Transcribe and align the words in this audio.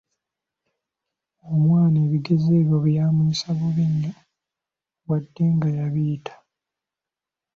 Omwana 1.51 1.97
ebigezo 2.05 2.49
ebyo 2.61 2.77
byamuyisa 2.85 3.49
bubi 3.57 3.85
nnyo 3.91 4.11
wadde 5.07 5.43
nga 5.55 5.69
yabiyita. 5.77 6.33